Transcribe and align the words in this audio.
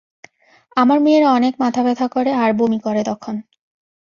আমার 0.77 0.97
মেয়ের 0.99 1.23
অনেক 1.27 1.53
মাথা 1.59 1.81
ব্যথা 1.83 2.07
করে 2.07 2.31
আর 2.33 2.51
বমি 2.53 2.79
করে 2.79 3.01
তখন। 3.03 3.35